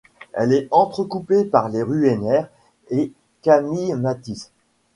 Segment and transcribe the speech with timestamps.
[0.33, 2.41] Elle est entrecoupée par les rues Henner
[2.89, 3.11] et
[3.43, 4.49] Camille-Mathis.